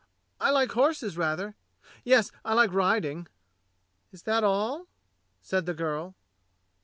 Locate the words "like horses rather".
0.49-1.53